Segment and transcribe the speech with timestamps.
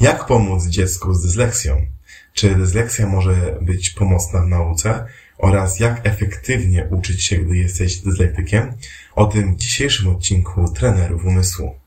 [0.00, 1.86] Jak pomóc dziecku z dysleksją?
[2.32, 5.06] Czy dysleksja może być pomocna w nauce?
[5.38, 8.72] Oraz jak efektywnie uczyć się, gdy jesteś dyslektykiem?
[9.14, 11.79] O tym w dzisiejszym odcinku Trenerów Umysłu.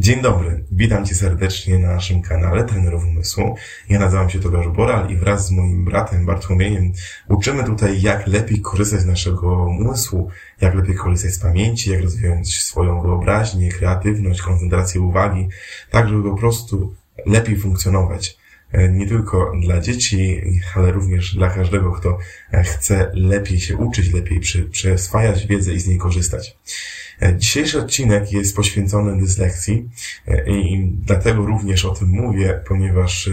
[0.00, 3.56] Dzień dobry, witam Cię serdecznie na naszym kanale Trenerów Umysłu.
[3.88, 6.92] Ja nazywam się Tobiasz Boral i wraz z moim bratem Bartłomiejem
[7.28, 12.48] uczymy tutaj, jak lepiej korzystać z naszego umysłu, jak lepiej korzystać z pamięci, jak rozwijać
[12.48, 15.48] swoją wyobraźnię, kreatywność, koncentrację uwagi,
[15.90, 16.94] tak żeby po prostu
[17.26, 18.38] lepiej funkcjonować.
[18.72, 20.40] E, nie tylko dla dzieci,
[20.74, 22.18] ale również dla każdego, kto
[22.52, 26.58] e, chce lepiej się uczyć, lepiej przyswajać wiedzę i z niej korzystać.
[27.22, 29.90] E, dzisiejszy odcinek jest poświęcony dyslekcji
[30.46, 33.30] i dlatego również o tym mówię, ponieważ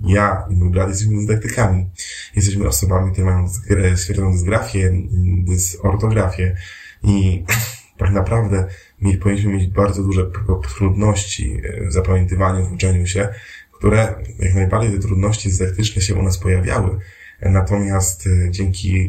[0.00, 1.86] ja i mój brat jesteśmy dyslektykami.
[2.36, 3.48] Jesteśmy osobami, które mają
[3.96, 4.92] stwierdzoną dysgrafię,
[5.44, 6.56] dysortografię
[7.02, 7.44] i
[7.98, 8.66] tak naprawdę
[9.20, 10.26] powinniśmy mieć bardzo duże
[10.76, 13.28] trudności w zapamiętywaniu, w uczeniu się,
[13.78, 16.98] które jak najbardziej te trudności dydaktyczne się u nas pojawiały.
[17.42, 19.08] Natomiast e, dzięki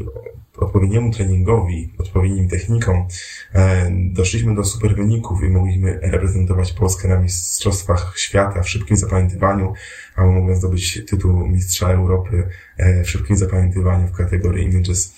[0.58, 3.08] odpowiedniemu treningowi, odpowiednim technikom
[3.54, 9.73] e, doszliśmy do super wyników i mogliśmy reprezentować Polskę na Mistrzostwach Świata w szybkim zapamiętywaniu,
[10.16, 15.14] albo mogłem zdobyć tytuł Mistrza Europy e, w szybkim zapamiętywaniu w kategorii Images.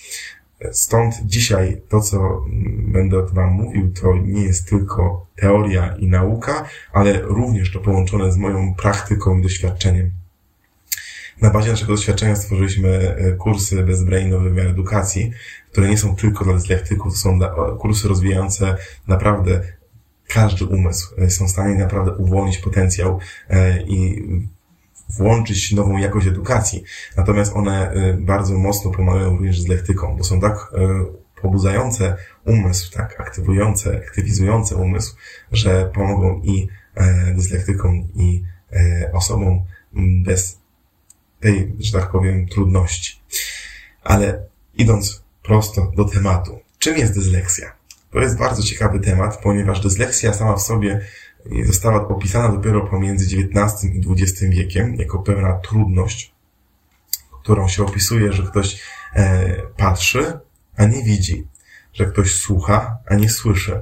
[0.72, 2.44] Stąd dzisiaj to, co
[2.78, 8.36] będę Wam mówił, to nie jest tylko teoria i nauka, ale również to połączone z
[8.36, 10.10] moją praktyką i doświadczeniem.
[11.40, 15.30] Na bazie naszego doświadczenia stworzyliśmy e, kursy bezbrainowe wymiar edukacji,
[15.72, 17.38] które nie są tylko dla dyslektyków, to są
[17.78, 19.60] kursy rozwijające naprawdę
[20.28, 21.14] każdy umysł.
[21.18, 23.18] E, są w stanie naprawdę uwolnić potencjał
[23.50, 24.22] e, i
[25.18, 26.84] włączyć nową jakość edukacji.
[27.16, 32.92] Natomiast one y, bardzo mocno pomagają również z lektyką, bo są tak y, pobudzające umysł,
[32.92, 35.16] tak aktywujące, aktywizujące umysł,
[35.52, 39.62] że pomogą i e, dyslektykom, i e, osobom
[40.24, 40.58] bez
[41.40, 43.20] tej, że tak powiem, trudności.
[44.02, 44.42] Ale
[44.74, 46.60] idąc prosto do tematu.
[46.78, 47.72] Czym jest dysleksja?
[48.12, 51.00] To jest bardzo ciekawy temat, ponieważ dysleksja sama w sobie
[51.64, 56.32] została opisana dopiero pomiędzy XIX i XX wiekiem jako pewna trudność,
[57.42, 58.82] którą się opisuje, że ktoś
[59.14, 60.40] e, patrzy,
[60.76, 61.46] a nie widzi,
[61.92, 63.80] że ktoś słucha, a nie słyszy.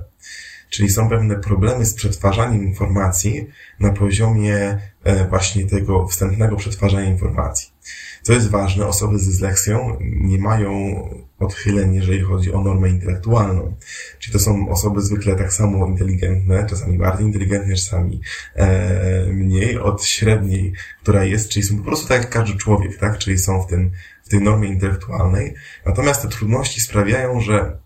[0.71, 3.47] Czyli są pewne problemy z przetwarzaniem informacji
[3.81, 7.78] na poziomie e, właśnie tego wstępnego przetwarzania informacji.
[8.22, 11.03] Co jest ważne, osoby z dysleksją nie mają
[11.38, 13.75] odchyleń, jeżeli chodzi o normę intelektualną.
[14.19, 18.21] Czyli to są osoby zwykle tak samo inteligentne, czasami bardziej inteligentne, czasami
[18.54, 20.72] e, mniej od średniej,
[21.03, 23.19] która jest, czyli są po prostu tak jak każdy człowiek, tak?
[23.19, 23.91] Czyli są w tym,
[24.25, 25.55] w tej normie intelektualnej.
[25.87, 27.78] Natomiast te trudności sprawiają, że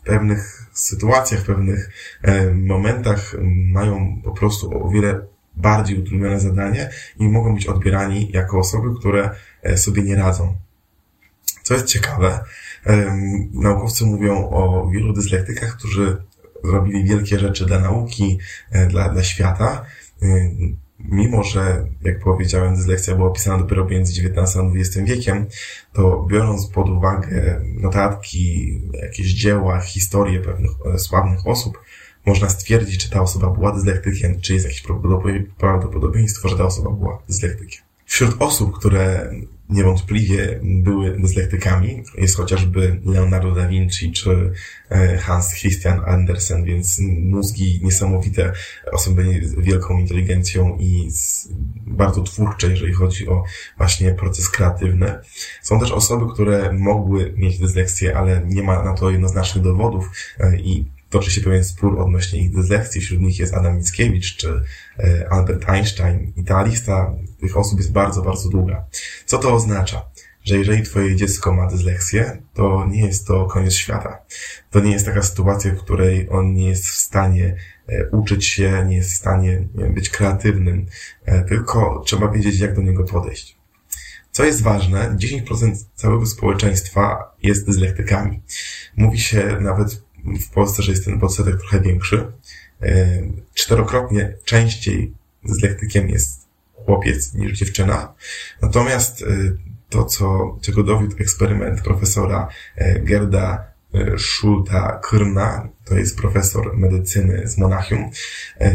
[0.00, 1.90] w pewnych sytuacjach, w pewnych
[2.22, 3.34] e, momentach
[3.72, 5.26] mają po prostu o wiele
[5.62, 9.30] bardziej utrudnione zadanie i mogą być odbierani jako osoby, które
[9.62, 10.56] e, sobie nie radzą.
[11.62, 12.44] Co jest ciekawe,
[13.52, 16.16] naukowcy mówią o wielu dyslektykach, którzy
[16.64, 18.38] zrobili wielkie rzeczy dla nauki,
[18.70, 19.84] e, dla, dla świata,
[21.04, 25.46] mimo że, jak powiedziałem, dyslekcja była opisana dopiero między XIX a XX wiekiem,
[25.92, 31.78] to biorąc pod uwagę notatki, jakieś dzieła, historie pewnych e, sławnych osób,
[32.26, 34.82] można stwierdzić, czy ta osoba była dyslektykiem, czy jest jakieś
[35.58, 37.82] prawdopodobieństwo, że ta osoba była dyslektykiem.
[38.04, 39.32] Wśród osób, które
[39.68, 44.52] niewątpliwie były dyslektykami, jest chociażby Leonardo da Vinci czy
[44.90, 48.52] e, Hans Christian Andersen, więc mózgi niesamowite,
[48.92, 51.08] osoby z wielką inteligencją i
[51.86, 53.44] bardzo twórcze, jeżeli chodzi o
[53.78, 55.18] właśnie proces kreatywny.
[55.62, 60.10] Są też osoby, które mogły mieć dysleksję, ale nie ma na to jednoznacznych dowodów
[60.40, 63.00] e, i toczy się pewien spór odnośnie ich dyslekcji.
[63.00, 64.62] Wśród nich jest Adam Mickiewicz czy
[64.98, 66.32] e, Albert Einstein.
[66.36, 68.84] I ta lista tych osób jest bardzo, bardzo długa.
[69.26, 70.06] Co to oznacza?
[70.44, 74.18] Że jeżeli twoje dziecko ma dysleksję, to nie jest to koniec świata.
[74.70, 77.56] To nie jest taka sytuacja, w której on nie jest w stanie
[77.88, 80.86] e, uczyć się, nie jest w stanie być kreatywnym,
[81.24, 83.56] e, tylko trzeba wiedzieć, jak do niego podejść.
[84.30, 88.42] Co jest ważne, 10% całego społeczeństwa jest dyslektykami.
[88.96, 92.32] Mówi się nawet w Polsce, że jest ten odsetek trochę większy.
[92.82, 93.22] E,
[93.54, 95.12] czterokrotnie częściej
[95.44, 98.14] z lektykiem jest chłopiec niż dziewczyna.
[98.62, 99.26] Natomiast e,
[99.88, 103.72] to, co, czego dowiódł eksperyment profesora e, Gerda
[104.18, 108.10] Schulta Krna, to jest profesor medycyny z Monachium,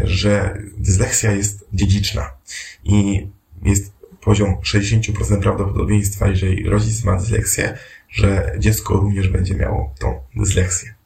[0.04, 2.32] że dysleksja jest dziedziczna
[2.84, 3.28] i
[3.64, 7.78] jest poziom 60% prawdopodobieństwa, jeżeli rodzic ma dysleksję,
[8.10, 10.97] że dziecko również będzie miało tą dysleksję.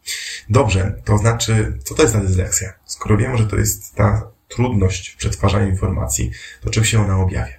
[0.49, 2.73] Dobrze, to znaczy, co to jest ta dysleksja?
[2.85, 6.31] Skoro wiemy, że to jest ta trudność w przetwarzaniu informacji,
[6.61, 7.53] to czym się ona objawia?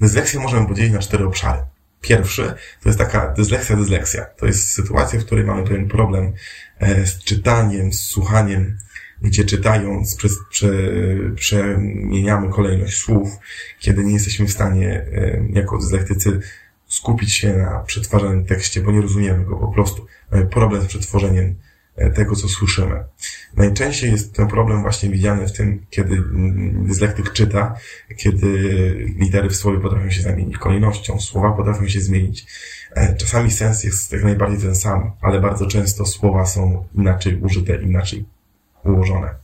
[0.00, 1.62] Dysleksję możemy podzielić na cztery obszary.
[2.00, 4.24] Pierwszy to jest taka dysleksja, dysleksja.
[4.24, 6.32] To jest sytuacja, w której mamy pewien problem
[6.78, 8.78] e, z czytaniem, z słuchaniem,
[9.22, 10.68] gdzie czytając prze, prze,
[11.34, 13.28] przemieniamy kolejność słów,
[13.80, 16.40] kiedy nie jesteśmy w stanie e, jako dyslektycy
[16.86, 20.06] skupić się na przetwarzanym tekście, bo nie rozumiemy go po prostu.
[20.32, 21.56] Mamy problem z przetworzeniem
[22.14, 23.04] tego, co słyszymy.
[23.56, 27.74] Najczęściej jest ten problem właśnie widziany w tym, kiedy mm, dyslektyk czyta,
[28.16, 28.48] kiedy
[29.18, 32.46] litery w słowie potrafią się zamienić kolejnością, słowa potrafią się zmienić.
[32.94, 37.82] E, czasami sens jest jak najbardziej ten sam, ale bardzo często słowa są inaczej użyte,
[37.82, 38.24] inaczej
[38.84, 39.34] ułożone.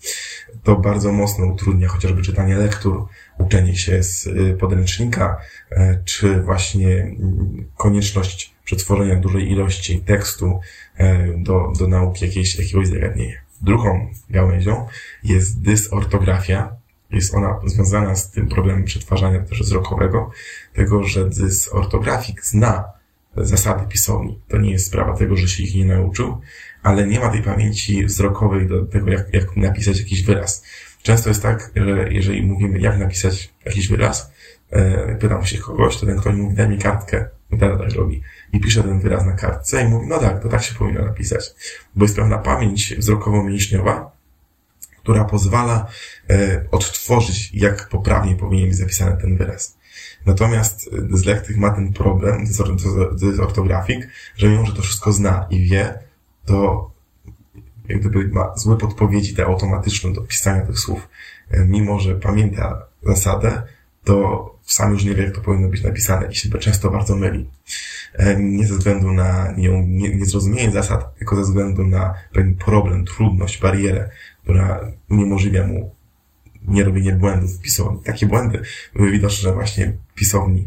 [0.63, 3.07] To bardzo mocno utrudnia chociażby czytanie lektur,
[3.39, 5.41] uczenie się z y, podręcznika,
[5.71, 10.61] e, czy właśnie mm, konieczność przetworzenia dużej ilości tekstu
[10.97, 13.37] e, do, do nauki jakiejś, jakiegoś zagadnienia.
[13.63, 14.87] Drugą gałęzią
[15.25, 16.77] jest dysortografia.
[17.11, 20.31] Jest ona związana z tym problemem przetwarzania też wzrokowego,
[20.73, 22.85] tego, że dysortografik zna
[23.37, 24.41] zasady pisowni.
[24.49, 26.41] To nie jest sprawa tego, że się ich nie nauczył,
[26.83, 30.65] ale nie ma tej pamięci wzrokowej do tego, jak, jak napisać jakiś wyraz.
[31.03, 34.33] Często jest tak, że jeżeli mówimy, jak napisać jakiś wyraz,
[34.71, 37.29] e, pytam się kogoś, to ten ktoś mówi, daj mi kartkę,
[37.61, 38.23] tak robi.
[38.53, 41.55] I pisze ten wyraz na kartce i mówi, no tak, to tak się powinno napisać.
[41.95, 44.11] Bo jest pewna pamięć wzrokowo-mięśniowa,
[44.99, 45.87] która pozwala
[46.31, 49.77] e, odtworzyć, jak poprawnie powinien być zapisany ten wyraz.
[50.27, 52.45] Natomiast dyslektyk ma ten problem,
[53.13, 55.99] dysortografik, że mimo, że to wszystko zna i wie,
[56.47, 56.91] to
[57.89, 61.09] jak gdyby ma złe podpowiedzi te automatyczne do pisania tych słów.
[61.51, 63.63] E, mimo, że pamięta zasadę,
[64.05, 67.51] to sam już nie wie, jak to powinno być napisane i się często bardzo myli.
[68.39, 73.61] Nie ze względu na nie, nie, niezrozumienie zasad, tylko ze względu na pewien problem, trudność,
[73.61, 74.11] barierę,
[74.43, 75.95] która uniemożliwia mu
[76.69, 78.01] nie robienie błędów w pisowni.
[78.05, 78.63] Takie błędy
[78.95, 80.67] były widoczne właśnie w pisowni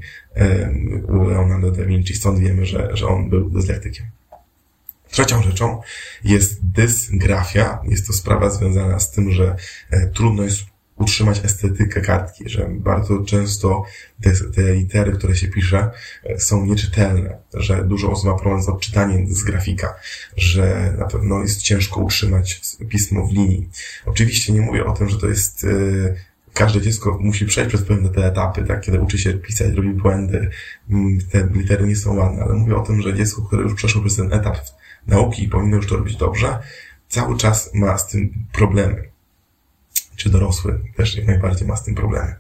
[1.08, 4.06] u Leonardo da Vinci, stąd wiemy, że, że on był dyslektykiem.
[5.10, 5.82] Trzecią rzeczą
[6.24, 7.80] jest dysgrafia.
[7.88, 9.56] Jest to sprawa związana z tym, że
[9.90, 10.60] e, trudno jest
[10.98, 13.84] utrzymać estetykę kartki, że bardzo często
[14.22, 15.92] te, te litery, które się pisze,
[16.24, 19.96] e, są nieczytelne, że dużo osób ma problem z odczytaniem z grafika,
[20.38, 23.70] że na pewno jest ciężko utrzymać pismo w linii.
[24.06, 26.16] Oczywiście nie mówię o tym, że to jest yy,
[26.54, 30.50] każde dziecko musi przejść przez pewne te etapy, tak, kiedy uczy się pisać, robi błędy,
[30.90, 34.02] mm, te litery nie są ładne, ale mówię o tym, że dziecko, które już przeszło
[34.02, 34.58] przez ten etap
[35.08, 36.60] nauki i powinno już to robić dobrze,
[37.10, 39.15] cały czas ma z tym problemy.
[40.16, 42.36] Czy dorosły też jak najbardziej ma z tym problemy.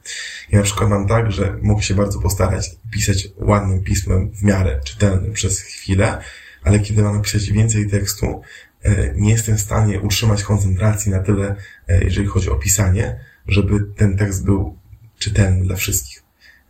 [0.51, 4.81] Ja na przykład mam tak, że mogę się bardzo postarać pisać ładnym pismem w miarę
[4.83, 6.21] czytelnym przez chwilę,
[6.63, 8.41] ale kiedy mam napisać więcej tekstu,
[8.83, 11.55] e, nie jestem w stanie utrzymać koncentracji na tyle,
[11.87, 14.77] e, jeżeli chodzi o pisanie, żeby ten tekst był
[15.19, 16.14] czytelny dla wszystkich.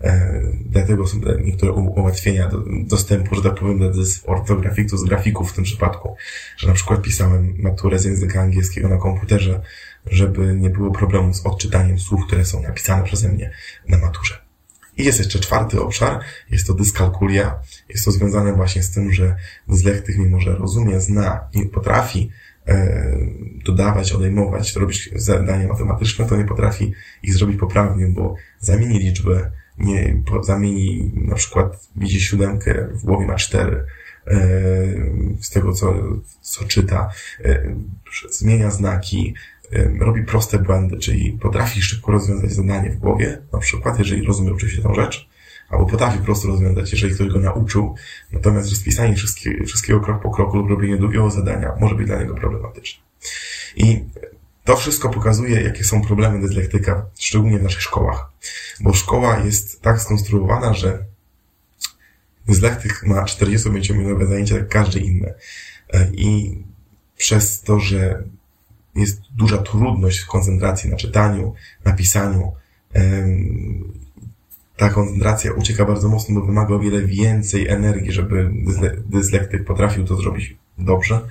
[0.05, 3.91] E, dlatego są niektóre ułatwienia do, dostępu, że tak powiem, do
[4.25, 6.15] ortografików, z grafików w tym przypadku,
[6.57, 9.61] że na przykład pisałem maturę z języka angielskiego na komputerze,
[10.05, 13.51] żeby nie było problemu z odczytaniem słów, które są napisane przeze mnie
[13.87, 14.45] na maturze.
[14.97, 16.19] I jest jeszcze czwarty obszar,
[16.51, 17.59] jest to dyskalkulia.
[17.89, 19.35] Jest to związane właśnie z tym, że
[19.67, 22.29] dyslektyk, mimo że rozumie, zna i potrafi
[22.67, 23.17] e,
[23.65, 30.21] dodawać, odejmować, robić zadania matematyczne, to nie potrafi ich zrobić poprawnie, bo zamieni liczbę nie
[30.41, 33.85] zamieni, na przykład widzi siódemkę, w głowie ma cztery,
[34.27, 34.37] e,
[35.41, 35.93] z tego, co,
[36.41, 37.09] co czyta,
[37.45, 37.75] e,
[38.29, 39.33] zmienia znaki,
[39.73, 44.53] e, robi proste błędy, czyli potrafi szybko rozwiązać zadanie w głowie, na przykład, jeżeli rozumie
[44.53, 45.29] oczywiście tą rzecz,
[45.69, 47.95] albo potrafi prosto rozwiązać, jeżeli ktoś go nauczył,
[48.31, 52.35] natomiast rozpisanie wszystkiego, wszystkiego krok po kroku lub robienie długiego zadania może być dla niego
[52.35, 53.03] problematyczne.
[53.75, 54.03] I
[54.65, 58.31] to wszystko pokazuje, jakie są problemy dyslektyka, szczególnie w naszych szkołach.
[58.79, 61.05] Bo szkoła jest tak skonstruowana, że
[62.47, 65.33] dyslektyk ma 45-minutowe zajęcia jak każdy inny.
[65.93, 66.63] E, I
[67.17, 68.23] przez to, że
[68.95, 71.53] jest duża trudność w koncentracji na czytaniu,
[71.85, 72.55] na pisaniu,
[74.77, 78.51] ta koncentracja ucieka bardzo mocno, bo wymaga o wiele więcej energii, żeby
[79.05, 81.21] dyslektyk potrafił to zrobić dobrze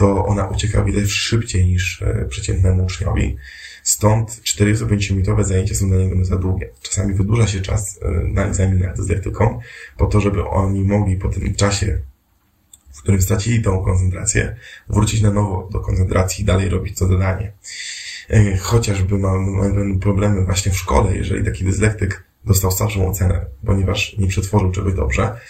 [0.00, 3.36] to ona ucieka wiele szybciej niż e, przeciętnemu uczniowi.
[3.82, 6.68] Stąd 45-minutowe zajęcia są dla niego za długie.
[6.82, 9.60] Czasami wydłuża się czas e, na egzaminach z dydaktyką,
[9.96, 11.98] po to, żeby oni mogli po tym czasie,
[12.92, 14.56] w którym stracili tą koncentrację,
[14.88, 17.52] wrócić na nowo do koncentracji i dalej robić to zadanie.
[18.30, 24.26] E, chociażby mamy problemy właśnie w szkole, jeżeli taki dyslektyk dostał starszą ocenę, ponieważ nie
[24.26, 25.40] przetworzył czegoś dobrze,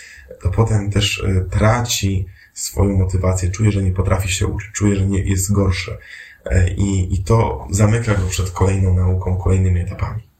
[0.42, 5.21] to potem też traci swoją motywację, czuje, że nie potrafi się uczyć, czuje, że nie
[5.21, 5.99] jest gorszy.
[6.45, 10.30] E, I, I to zamyka go przed kolejną nauką, kolejnymi etapami.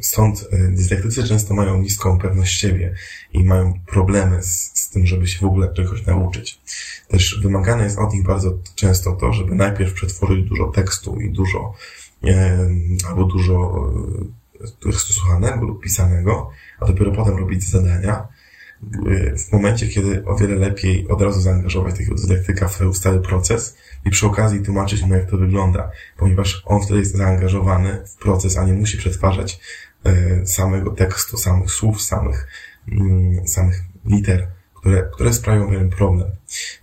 [0.00, 2.94] Stąd e, dyslektycy często mają niską pewność siebie
[3.32, 6.60] i mają problemy z, z tym, żeby się w ogóle czegoś nauczyć.
[7.08, 11.74] Też wymagane jest od nich bardzo często to, żeby najpierw przetworzyć dużo tekstu i dużo,
[12.24, 12.68] e,
[13.08, 13.88] albo dużo
[14.88, 18.28] e, słuchanego lub pisanego, a dopiero potem robić zadania,
[19.38, 24.10] w momencie, kiedy o wiele lepiej od razu zaangażować takiego dydaktyka w stały proces i
[24.10, 28.64] przy okazji tłumaczyć mu, jak to wygląda, ponieważ on wtedy jest zaangażowany w proces, a
[28.64, 29.60] nie musi przetwarzać
[30.04, 32.46] e, samego tekstu, samych słów, samych,
[32.88, 36.30] mm, samych liter, które, które sprawiają pewien problem.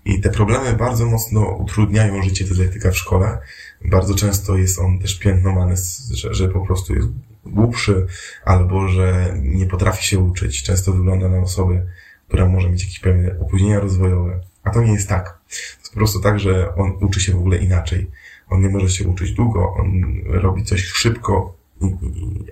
[0.05, 3.37] I te problemy bardzo mocno utrudniają życie dydaktyka w szkole.
[3.85, 5.75] Bardzo często jest on też piętnowany,
[6.11, 7.07] że, że po prostu jest
[7.45, 8.07] głupszy,
[8.45, 10.63] albo że nie potrafi się uczyć.
[10.63, 11.85] Często wygląda na osobę,
[12.27, 14.39] która może mieć jakieś pewne opóźnienia rozwojowe.
[14.63, 15.25] A to nie jest tak.
[15.29, 18.11] To jest po prostu tak, że on uczy się w ogóle inaczej.
[18.49, 21.55] On nie może się uczyć długo, on robi coś szybko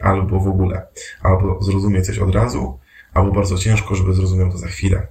[0.02, 0.88] albo w ogóle.
[1.22, 2.80] Albo zrozumie coś od razu,
[3.14, 5.08] albo bardzo ciężko, żeby zrozumiał to za chwilę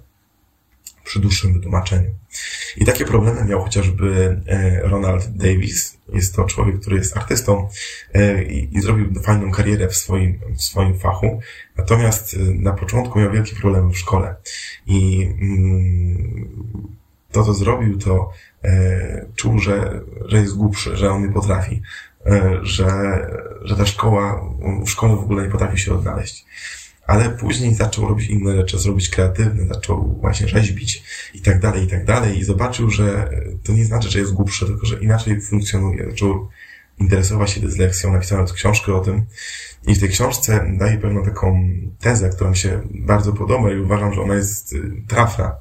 [1.09, 2.11] przy dłuższym wytłumaczeniu.
[2.77, 5.99] I takie problemy miał chociażby e, Ronald Davis.
[6.13, 7.69] Jest to człowiek, który jest artystą
[8.15, 11.41] e, i zrobił fajną karierę w swoim, w swoim fachu.
[11.77, 14.35] Natomiast e, na początku miał wielkie problemy w szkole.
[14.87, 16.49] I mm,
[17.33, 18.33] to, co zrobił, to
[19.37, 21.83] czuł, że, że jest głupszy, że on nie potrafi,
[22.63, 22.91] że,
[23.63, 24.45] że ta szkoła,
[24.87, 26.47] w szkole w ogóle nie potrafi się odnaleźć
[27.09, 31.03] ale później zaczął robić inne rzeczy, zrobić kreatywne, zaczął właśnie rzeźbić
[31.35, 33.31] i tak dalej, i tak dalej i zobaczył, że
[33.65, 36.11] to nie znaczy, że jest głupszy, tylko że inaczej funkcjonuje.
[36.11, 36.49] Zaczął
[36.99, 39.27] interesować się dysleksją, napisał książkę o tym
[39.87, 44.15] i w tej książce daje pewną taką tezę, która mi się bardzo podoba i uważam,
[44.15, 45.57] że ona jest y, trafna.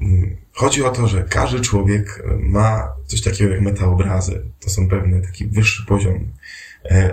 [0.00, 4.42] Mm, chodzi o to, że każdy człowiek ma coś takiego jak metaobrazy.
[4.60, 6.32] To są pewne taki wyższy poziom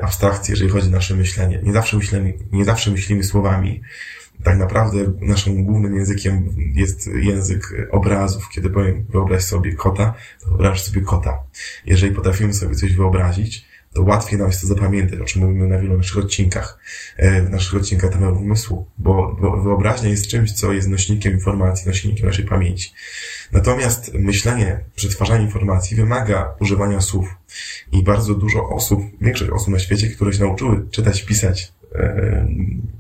[0.02, 1.60] abstrakcji, jeżeli chodzi o nasze myślenie.
[1.64, 3.82] Nie zawsze myślimy, nie zawsze myślimy słowami.
[4.44, 8.50] Tak naprawdę naszym głównym językiem jest język obrazów.
[8.50, 11.44] Kiedy powiem wyobraź sobie kota, to wyobraź sobie kota.
[11.86, 15.80] Jeżeli potrafimy sobie coś wyobrazić, to łatwiej nam jest to zapamiętać, o czym mówimy na
[15.80, 16.80] wielu naszych odcinkach,
[17.18, 21.88] e, w naszych odcinkach tematów umysłu, bo, bo wyobraźnia jest czymś, co jest nośnikiem informacji,
[21.88, 22.94] nośnikiem naszej pamięci.
[23.52, 27.36] Natomiast myślenie, przetwarzanie informacji wymaga używania słów.
[27.92, 32.48] I bardzo dużo osób, większość osób na świecie, które się nauczyły czytać, pisać, e,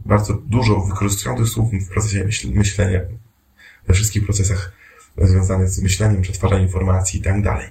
[0.06, 3.02] bardzo dużo wykorzystują tych słów w procesie myślenia,
[3.88, 4.72] we wszystkich procesach
[5.18, 7.68] związanych z myśleniem, przetwarzaniem informacji i tak dalej.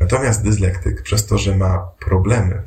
[0.00, 2.62] Natomiast dyslektyk, przez to, że ma problemy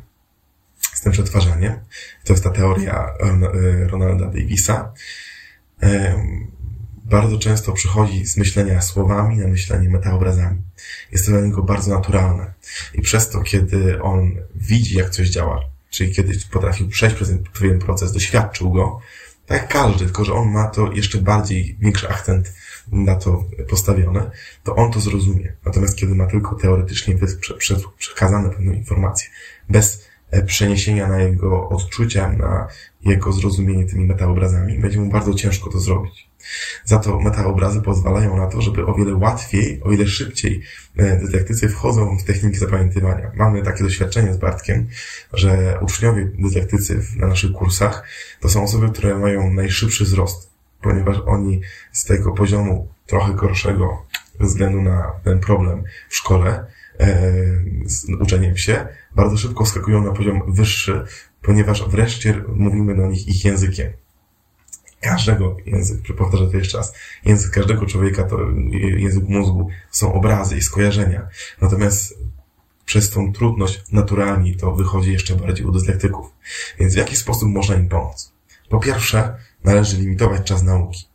[0.93, 1.79] z tym przetwarzaniem,
[2.23, 4.93] to jest ta teoria e, Ronalda Davisa,
[7.09, 10.61] bardzo często przychodzi z myślenia słowami na myślenie metaobrazami.
[11.11, 12.53] Jest to dla niego bardzo naturalne.
[12.93, 17.79] I przez to, kiedy on widzi, jak coś działa, czyli kiedy potrafił przejść przez pewien
[17.79, 18.99] proces, doświadczył go,
[19.45, 22.53] tak jak każdy, tylko że on ma to jeszcze bardziej, większy akcent
[22.91, 24.31] na to postawione,
[24.63, 25.53] to on to zrozumie.
[25.65, 27.15] Natomiast kiedy ma tylko teoretycznie
[27.97, 29.29] przekazane pewną informację,
[29.69, 32.67] bez e, przeniesienia na jego odczucia, na
[33.05, 36.27] jego zrozumienie tymi metaobrazami, będzie mu bardzo ciężko to zrobić.
[36.85, 40.61] Za to metaobrazy pozwalają na to, żeby o wiele łatwiej, o wiele szybciej
[40.97, 43.31] e, detektycy wchodzą w techniki zapamiętywania.
[43.35, 44.87] Mamy takie doświadczenie z Bartkiem,
[45.33, 48.03] że uczniowie detektycy na naszych kursach
[48.39, 50.46] to są osoby, które mają najszybszy wzrost,
[50.81, 54.05] ponieważ oni z tego poziomu trochę gorszego
[54.39, 56.65] ze względu na ten problem w szkole,
[56.99, 57.31] e,
[57.85, 61.03] z uczeniem się, bardzo szybko skakują na poziom wyższy,
[61.41, 63.93] ponieważ wreszcie mówimy do nich ich językiem
[65.01, 66.93] każdego języka, powtarzam to jeszcze raz,
[67.25, 68.37] język każdego człowieka to
[68.97, 71.27] język mózgu, są obrazy i skojarzenia.
[71.61, 72.17] Natomiast
[72.85, 76.31] przez tą trudność naturalnie to wychodzi jeszcze bardziej u dyslektyków.
[76.79, 78.33] Więc w jaki sposób można im pomóc?
[78.69, 81.07] Po pierwsze, należy limitować czas nauki.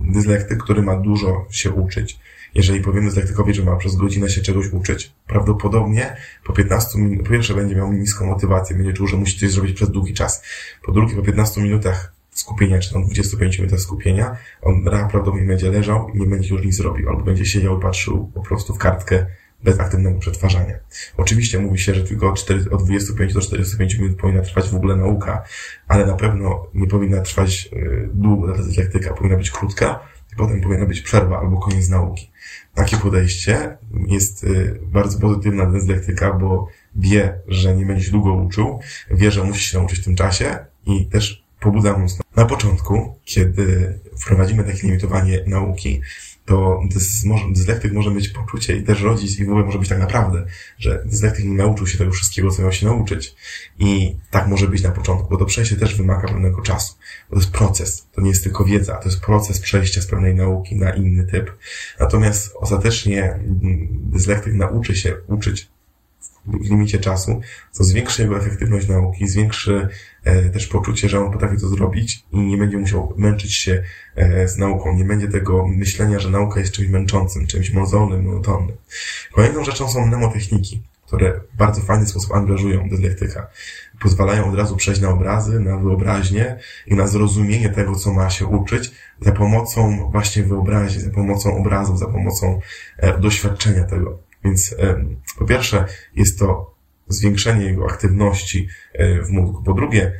[0.00, 2.18] Dyslektyk, który ma dużo się uczyć,
[2.54, 7.30] jeżeli powiemy dyslektykowi, że ma przez godzinę się czegoś uczyć, prawdopodobnie po 15 minutach, po
[7.30, 10.42] pierwsze będzie miał niską motywację, będzie czuł, że musi coś zrobić przez długi czas.
[10.82, 16.10] Po drugie, po 15 minutach skupienia, czy tam 25 minut skupienia, on prawdopodobnie będzie leżał
[16.14, 19.26] i nie będzie już nic zrobił, albo będzie siedział i patrzył po prostu w kartkę
[19.64, 20.74] bez aktywnego przetwarzania.
[21.16, 24.96] Oczywiście mówi się, że tylko 4, od 25 do 45 minut powinna trwać w ogóle
[24.96, 25.44] nauka,
[25.88, 30.00] ale na pewno nie powinna trwać y, długo ta dyslektyka, powinna być krótka
[30.32, 32.30] i potem powinna być przerwa albo koniec nauki.
[32.74, 33.76] Takie podejście
[34.08, 38.80] jest y, bardzo pozytywna dla dyslektyka, bo wie, że nie będzie się długo uczył,
[39.10, 42.24] wie, że musi się nauczyć w tym czasie i też pobudza mocno.
[42.36, 46.00] Na początku, kiedy wprowadzimy takie limitowanie nauki,
[46.44, 46.80] to
[47.50, 50.46] dyslektyk może mieć poczucie i też rodzic i w ogóle może być tak naprawdę,
[50.78, 53.34] że dyslektyk nie nauczył się tego wszystkiego, co miał się nauczyć.
[53.78, 56.94] I tak może być na początku, bo to przejście też wymaga pewnego czasu.
[57.30, 60.34] Bo to jest proces, to nie jest tylko wiedza, to jest proces przejścia z pewnej
[60.34, 61.50] nauki na inny typ.
[62.00, 65.73] Natomiast ostatecznie mm, dyslektyk nauczy się uczyć
[66.46, 69.88] w limicie czasu, co zwiększy jego efektywność nauki, zwiększy
[70.24, 73.82] e, też poczucie, że on potrafi to zrobić i nie będzie musiał męczyć się
[74.16, 74.96] e, z nauką.
[74.96, 78.76] Nie będzie tego myślenia, że nauka jest czymś męczącym, czymś mozolnym, monotonnym.
[79.32, 83.46] Kolejną rzeczą są mnemotechniki, które w bardzo fajny sposób angażują dyslektyka.
[84.00, 88.46] Pozwalają od razu przejść na obrazy, na wyobraźnię i na zrozumienie tego, co ma się
[88.46, 92.60] uczyć za pomocą właśnie wyobraźni, za pomocą obrazów, za pomocą
[92.98, 94.23] e, doświadczenia tego.
[94.44, 94.74] Więc
[95.38, 95.84] po pierwsze
[96.14, 96.74] jest to
[97.08, 99.62] zwiększenie jego aktywności e, w mózgu.
[99.62, 100.12] Po drugie,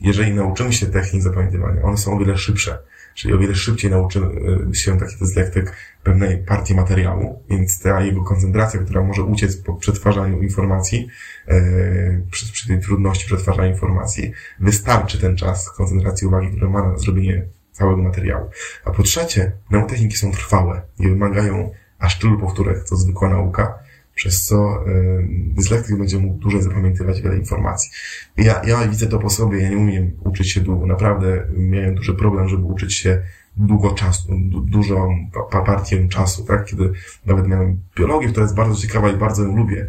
[0.00, 2.78] jeżeli nauczymy się technik zapamiętywania, one są o wiele szybsze,
[3.14, 4.26] czyli o wiele szybciej nauczymy
[4.70, 9.74] e, się taki dyslektyk pewnej partii materiału, więc ta jego koncentracja, która może uciec po
[9.74, 11.08] przetwarzaniu informacji,
[11.48, 16.98] e, przy, przy tej trudności przetwarzania informacji, wystarczy ten czas koncentracji uwagi, który ma na
[16.98, 18.50] zrobienie całego materiału.
[18.84, 21.70] A po trzecie, mnemotechniki są trwałe i wymagają
[22.02, 23.78] aż tylu powtórek, co zwykła nauka,
[24.14, 27.90] przez co y, dyslektyk będzie mógł dłużej zapamiętywać wiele informacji.
[28.36, 30.86] Ja, ja widzę to po sobie, ja nie umiem uczyć się długo.
[30.86, 33.22] Naprawdę miałem duży problem, żeby uczyć się
[33.56, 36.64] długo czasu, du, dużą partię czasu, tak?
[36.64, 36.92] Kiedy
[37.26, 39.86] nawet miałem biologię, która jest bardzo ciekawa i bardzo ją lubię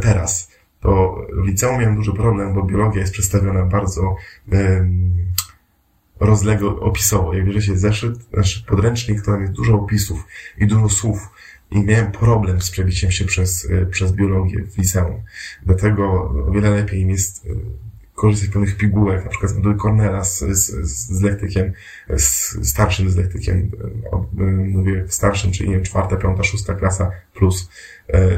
[0.00, 4.16] teraz, to w liceum miałem duży problem, bo biologia jest przedstawiona bardzo
[4.52, 5.23] um,
[6.26, 7.34] rozległo opisowo.
[7.34, 10.26] Jak się zeszyt, znaczy podręcznik, to tam jest dużo opisów
[10.58, 11.28] i dużo słów
[11.70, 15.22] i miałem problem z przebiciem się przez, y, przez biologię w liceum.
[15.62, 16.04] Dlatego
[16.48, 17.48] o wiele lepiej mi jest y,
[18.14, 20.70] korzystać z pewnych pigułek, na przykład z metody Cornela z, z,
[21.10, 21.72] z lektykiem,
[22.16, 23.70] z starszym z lektykiem,
[24.38, 27.68] y, mówię starszym, czyli nie wiem, czwarta, piąta, szósta klasa plus,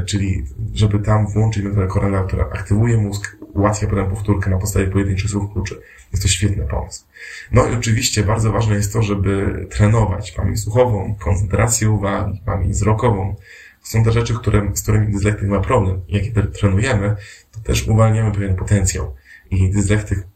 [0.06, 5.30] czyli żeby tam włączyć metodę Cornela, która aktywuje mózg, ułatwia potem powtórkę na podstawie pojedynczych
[5.30, 5.80] słów kluczy.
[6.12, 7.04] Jest to świetny pomysł.
[7.52, 13.34] No i oczywiście bardzo ważne jest to, żeby trenować pamięć słuchową, koncentrację uwagi, pamięć wzrokową.
[13.82, 16.00] Są te rzeczy, które, z którymi dyslektyk ma problem.
[16.08, 17.16] Jak je trenujemy,
[17.52, 19.14] to też uwalniamy pewien potencjał.
[19.50, 20.26] I dyslektyk,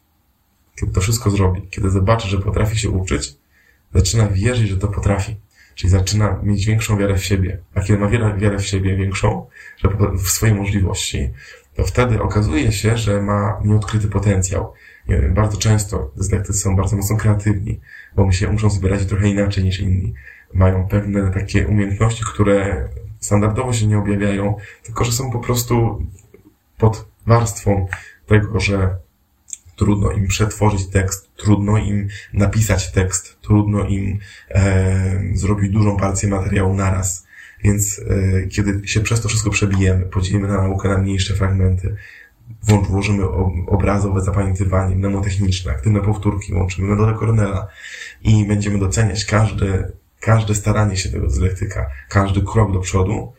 [0.81, 3.37] kiedy to wszystko zrobi, kiedy zobaczy, że potrafi się uczyć,
[3.95, 5.37] zaczyna wierzyć, że to potrafi.
[5.75, 7.59] Czyli zaczyna mieć większą wiarę w siebie.
[7.75, 11.31] A kiedy ma wiarę, wiarę w siebie większą, że w swoje możliwości,
[11.81, 14.73] to wtedy okazuje się, że ma nieodkryty potencjał
[15.09, 17.81] nie wiem, bardzo często dyslektycy są bardzo mocno kreatywni,
[18.17, 20.15] bo my się muszą zbierać trochę inaczej niż inni.
[20.55, 22.89] Mają pewne takie umiejętności, które
[23.21, 26.07] standardowo się nie objawiają, tylko że są po prostu
[26.79, 27.87] pod warstwą
[28.27, 28.97] tego, że
[29.77, 34.19] trudno im przetworzyć tekst, trudno im napisać tekst, trudno im
[34.51, 37.27] e, zrobić dużą partię materiału naraz.
[37.65, 41.97] Więc e, kiedy się przez to wszystko przebijemy, podzielimy na naukę na mniejsze fragmenty,
[42.63, 43.29] włożymy
[43.67, 47.67] obrazowe zapamiętywanie, mnemotechniczne, aktywne powtórki, łączymy metodę Cornela
[48.23, 53.33] i będziemy doceniać każde, każde staranie się tego zlektyka, każdy krok do przodu,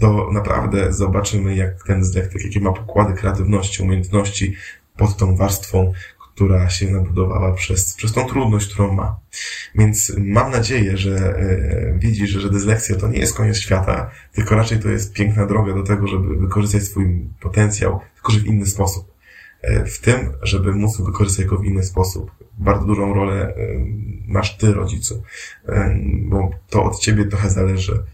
[0.00, 4.56] to naprawdę zobaczymy, jak ten zlektyk, jakie ma pokłady kreatywności, umiejętności
[4.96, 5.92] pod tą warstwą,
[6.34, 9.16] która się nabudowała przez, przez tą trudność, którą ma.
[9.74, 14.78] Więc mam nadzieję, że e, widzisz, że dyslekcja to nie jest koniec świata, tylko raczej
[14.78, 19.14] to jest piękna droga do tego, żeby wykorzystać swój potencjał, tylko że w inny sposób.
[19.62, 22.30] E, w tym, żeby móc wykorzystać go w inny sposób.
[22.58, 23.54] Bardzo dużą rolę e,
[24.28, 25.22] masz ty, rodzicu,
[26.22, 28.04] bo to od ciebie trochę zależy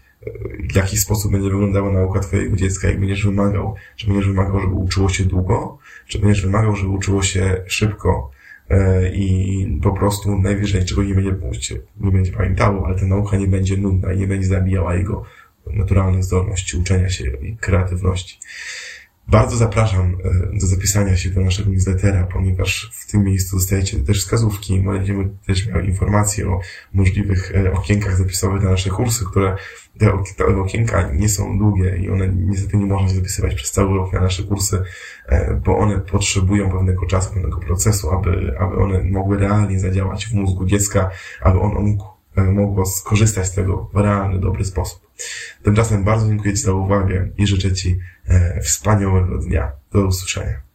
[0.69, 4.73] w jaki sposób będzie wyglądała nauka twojego dziecka, jak będziesz wymagał, czy będziesz wymagał, żeby
[4.73, 8.31] uczyło się długo, czy będziesz wymagał, żeby uczyło się szybko
[9.13, 13.77] i po prostu najwyżej czego nie będzie, nie będzie pamiętało, ale ta nauka nie będzie
[13.77, 15.25] nudna i nie będzie zabijała jego
[15.67, 18.39] naturalnych zdolności uczenia się i kreatywności.
[19.31, 20.17] Bardzo zapraszam
[20.53, 24.79] e, do zapisania się do naszego newslettera, ponieważ w tym miejscu dostajecie też wskazówki.
[24.79, 26.59] Będziemy też miały informacje o
[26.93, 29.55] możliwych e, okienkach zapisowych na nasze kursy, które
[30.37, 34.13] te okienka nie są długie i one niestety nie można się zapisywać przez cały rok
[34.13, 34.83] na nasze kursy,
[35.27, 40.33] e, bo one potrzebują pewnego czasu, pewnego procesu, aby, aby one mogły realnie zadziałać w
[40.33, 41.09] mózgu dziecka,
[41.41, 45.11] aby on mógł mogło skorzystać z tego w realny, dobry sposób.
[45.63, 49.71] Tymczasem bardzo dziękuję Ci za uwagę i życzę Ci e, wspaniałego dnia.
[49.91, 50.70] Do usłyszenia.